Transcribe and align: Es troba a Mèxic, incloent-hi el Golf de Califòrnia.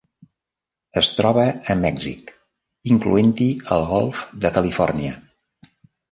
Es 1.01 1.09
troba 1.17 1.41
a 1.73 1.75
Mèxic, 1.81 2.31
incloent-hi 2.93 3.49
el 3.75 3.85
Golf 3.91 4.23
de 4.47 4.51
Califòrnia. 4.57 5.13